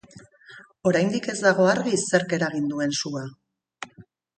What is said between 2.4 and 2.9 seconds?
eragin